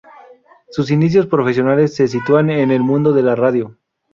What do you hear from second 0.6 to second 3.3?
Sus inicios profesionales se sitúan en el mundo de